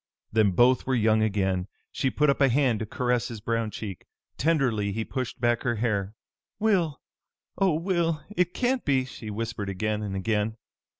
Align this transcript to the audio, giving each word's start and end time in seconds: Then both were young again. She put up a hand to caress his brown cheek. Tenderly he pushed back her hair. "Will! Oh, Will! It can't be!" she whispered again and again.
Then 0.31 0.49
both 0.49 0.87
were 0.87 0.95
young 0.95 1.21
again. 1.21 1.67
She 1.91 2.09
put 2.09 2.31
up 2.31 2.41
a 2.41 2.49
hand 2.49 2.79
to 2.79 2.87
caress 2.87 3.27
his 3.27 3.39
brown 3.39 3.69
cheek. 3.69 4.07
Tenderly 4.35 4.91
he 4.91 5.05
pushed 5.05 5.39
back 5.39 5.61
her 5.61 5.75
hair. 5.75 6.15
"Will! 6.57 6.99
Oh, 7.59 7.75
Will! 7.75 8.23
It 8.35 8.55
can't 8.55 8.83
be!" 8.83 9.05
she 9.05 9.29
whispered 9.29 9.69
again 9.69 10.01
and 10.01 10.15
again. 10.15 10.57